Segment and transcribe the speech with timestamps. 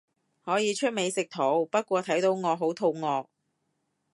[0.43, 3.27] 可以出美食圖，不過睇到我好肚餓